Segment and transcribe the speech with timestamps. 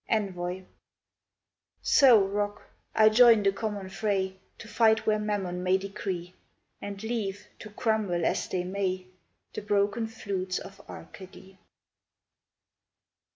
[0.09, 0.65] ENVOY
[1.83, 2.63] So, Rock,
[2.95, 6.33] I join the common fray, To fight where Mammon may decree;
[6.81, 9.05] And leave, to crumble as they may,
[9.53, 11.59] The broken flutes of Arcady.